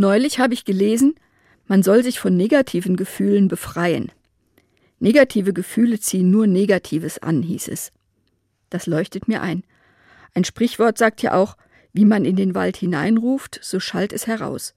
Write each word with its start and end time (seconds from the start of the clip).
Neulich 0.00 0.38
habe 0.38 0.54
ich 0.54 0.64
gelesen, 0.64 1.16
man 1.66 1.82
soll 1.82 2.04
sich 2.04 2.20
von 2.20 2.36
negativen 2.36 2.94
Gefühlen 2.96 3.48
befreien. 3.48 4.12
Negative 5.00 5.52
Gefühle 5.52 5.98
ziehen 5.98 6.30
nur 6.30 6.46
Negatives 6.46 7.18
an, 7.18 7.42
hieß 7.42 7.66
es. 7.66 7.90
Das 8.70 8.86
leuchtet 8.86 9.26
mir 9.26 9.42
ein. 9.42 9.64
Ein 10.34 10.44
Sprichwort 10.44 10.98
sagt 10.98 11.20
ja 11.20 11.34
auch, 11.34 11.56
wie 11.92 12.04
man 12.04 12.24
in 12.24 12.36
den 12.36 12.54
Wald 12.54 12.76
hineinruft, 12.76 13.58
so 13.60 13.80
schallt 13.80 14.12
es 14.12 14.28
heraus. 14.28 14.76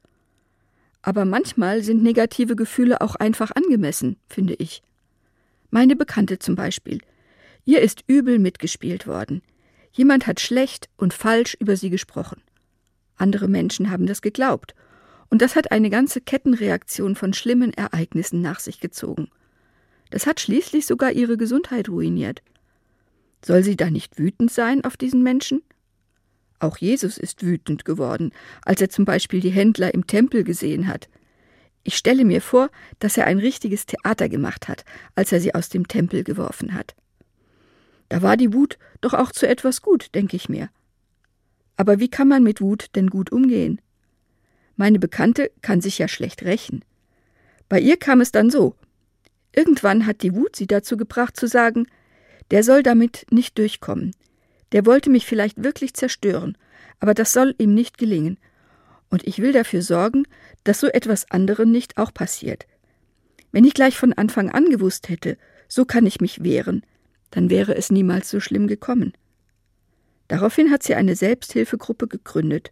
Aber 1.04 1.24
manchmal 1.24 1.83
sind 1.83 2.01
negative 2.01 2.56
Gefühle 2.56 2.99
auch 3.01 3.13
einfach 3.13 3.51
angemessen, 3.51 4.17
finde 4.28 4.56
ich. 4.56 4.81
Meine 5.69 5.96
Bekannte 5.96 6.40
zum 6.40 6.56
Beispiel. 6.56 6.99
Ihr 7.63 7.81
ist 7.81 8.03
übel 8.08 8.40
mitgespielt 8.40 9.06
worden. 9.06 9.44
Jemand 9.92 10.26
hat 10.26 10.40
schlecht 10.40 10.90
und 10.97 11.13
falsch 11.13 11.56
über 11.60 11.76
sie 11.76 11.92
gesprochen. 11.92 12.42
Andere 13.17 13.47
Menschen 13.47 13.92
haben 13.92 14.08
das 14.08 14.24
geglaubt. 14.24 14.74
Und 15.32 15.42
das 15.42 15.56
hat 15.56 15.72
eine 15.72 15.90
ganze 15.90 16.20
Kettenreaktion 16.22 17.16
von 17.16 17.34
schlimmen 17.34 17.74
Ereignissen 17.74 18.42
nach 18.42 18.60
sich 18.60 18.82
gezogen. 18.82 19.30
Das 20.10 20.28
hat 20.28 20.42
schließlich 20.42 20.86
sogar 20.86 21.14
ihre 21.14 21.38
Gesundheit 21.38 21.88
ruiniert. 21.88 22.44
Soll 23.44 23.64
sie 23.64 23.78
da 23.78 23.90
nicht 23.90 24.20
wütend 24.20 24.52
sein 24.52 24.84
auf 24.84 24.98
diesen 24.98 25.24
Menschen? 25.24 25.64
Auch 26.60 26.78
Jesus 26.78 27.18
ist 27.18 27.44
wütend 27.44 27.86
geworden, 27.86 28.34
als 28.64 28.82
er 28.82 28.90
zum 28.90 29.05
Beispiel 29.05 29.40
die 29.40 29.50
Händler 29.50 29.94
im 29.94 30.05
Tempel 30.05 30.44
gesehen 30.44 30.88
hat. 30.88 31.10
Ich 31.84 31.96
stelle 31.96 32.26
mir 32.26 32.41
vor, 32.41 32.70
dass 33.00 33.18
er 33.18 33.26
ein 33.26 33.40
richtiges 33.40 33.86
Theater 33.86 34.27
gemacht 34.27 34.68
hat, 34.68 34.84
als 35.16 35.32
er 35.32 35.40
sie 35.40 35.55
aus 35.55 35.70
dem 35.70 35.88
Tempel 35.88 36.26
geworfen 36.26 36.74
hat. 36.74 36.94
Da 38.10 38.22
war 38.22 38.36
die 38.36 38.54
Wut 38.54 38.77
doch 39.00 39.13
auch 39.13 39.32
zu 39.32 39.48
etwas 39.48 39.82
gut, 39.82 40.13
denke 40.13 40.36
ich 40.36 40.50
mir. 40.50 40.70
Aber 41.77 42.00
wie 42.00 42.10
kann 42.10 42.27
man 42.27 42.44
mit 42.44 42.60
Wut 42.60 42.90
denn 42.96 43.10
gut 43.10 43.32
umgehen? 43.32 43.80
Meine 44.76 45.00
Bekannte 45.00 45.52
kann 45.62 45.82
sich 45.82 45.98
ja 45.98 46.08
schlecht 46.08 46.44
rächen. 46.44 46.84
Bei 47.70 47.80
ihr 47.80 47.98
kam 47.98 48.22
es 48.22 48.32
dann 48.32 48.50
so. 48.50 48.76
Irgendwann 49.55 50.05
hat 50.05 50.24
die 50.24 50.36
Wut 50.36 50.55
sie 50.55 50.68
dazu 50.68 50.98
gebracht 50.98 51.38
zu 51.38 51.48
sagen, 51.48 51.88
der 52.52 52.63
soll 52.63 52.84
damit 52.84 53.26
nicht 53.32 53.58
durchkommen. 53.58 54.12
Der 54.72 54.86
wollte 54.86 55.10
mich 55.10 55.26
vielleicht 55.26 55.63
wirklich 55.63 55.94
zerstören, 55.94 56.58
aber 57.00 57.13
das 57.13 57.34
soll 57.34 57.55
ihm 57.58 57.74
nicht 57.74 57.98
gelingen. 57.98 58.38
Und 59.10 59.28
ich 59.28 59.40
will 59.40 59.52
dafür 59.52 59.82
sorgen, 59.82 60.26
dass 60.63 60.80
so 60.80 60.88
etwas 60.88 61.30
anderen 61.32 61.72
nicht 61.72 61.98
auch 61.98 62.13
passiert. 62.13 62.66
Wenn 63.52 63.66
ich 63.66 63.74
gleich 63.74 63.98
von 63.98 64.13
Anfang 64.13 64.50
an 64.50 64.69
gewusst 64.69 65.09
hätte, 65.09 65.38
so 65.67 65.85
kann 65.85 66.06
ich 66.06 66.22
mich 66.22 66.44
wehren, 66.44 66.85
dann 67.31 67.50
wäre 67.50 67.75
es 67.75 67.91
niemals 67.91 68.30
so 68.30 68.39
schlimm 68.39 68.67
gekommen. 68.67 69.13
Daraufhin 70.28 70.72
hat 70.72 70.83
sie 70.83 70.95
eine 70.95 71.16
Selbsthilfegruppe 71.16 72.08
gegründet. 72.08 72.72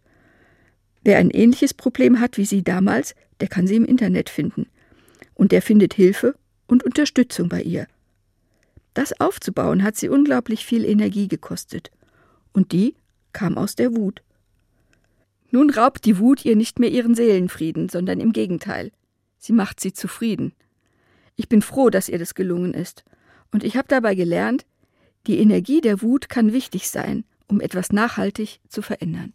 Wer 1.02 1.18
ein 1.18 1.30
ähnliches 1.30 1.74
Problem 1.74 2.20
hat 2.20 2.36
wie 2.36 2.44
sie 2.44 2.62
damals, 2.62 3.14
der 3.40 3.48
kann 3.48 3.66
sie 3.66 3.76
im 3.76 3.84
Internet 3.84 4.28
finden. 4.28 4.66
Und 5.34 5.52
der 5.52 5.62
findet 5.62 5.94
Hilfe 5.94 6.34
und 6.66 6.84
Unterstützung 6.84 7.48
bei 7.48 7.62
ihr. 7.62 7.86
Das 8.94 9.18
aufzubauen 9.20 9.82
hat 9.82 9.96
sie 9.96 10.08
unglaublich 10.08 10.66
viel 10.66 10.84
Energie 10.84 11.28
gekostet. 11.28 11.90
Und 12.52 12.72
die 12.72 12.94
kam 13.32 13.56
aus 13.56 13.76
der 13.76 13.96
Wut. 13.96 14.22
Nun 15.50 15.70
raubt 15.70 16.04
die 16.04 16.18
Wut 16.18 16.44
ihr 16.44 16.56
nicht 16.56 16.78
mehr 16.78 16.90
ihren 16.90 17.14
Seelenfrieden, 17.14 17.88
sondern 17.88 18.20
im 18.20 18.32
Gegenteil. 18.32 18.92
Sie 19.38 19.52
macht 19.52 19.80
sie 19.80 19.92
zufrieden. 19.92 20.52
Ich 21.36 21.48
bin 21.48 21.62
froh, 21.62 21.90
dass 21.90 22.08
ihr 22.08 22.18
das 22.18 22.34
gelungen 22.34 22.74
ist. 22.74 23.04
Und 23.50 23.64
ich 23.64 23.76
habe 23.76 23.88
dabei 23.88 24.14
gelernt, 24.14 24.66
die 25.26 25.38
Energie 25.38 25.80
der 25.80 26.02
Wut 26.02 26.28
kann 26.28 26.52
wichtig 26.52 26.90
sein, 26.90 27.24
um 27.46 27.60
etwas 27.60 27.90
nachhaltig 27.92 28.60
zu 28.68 28.82
verändern. 28.82 29.32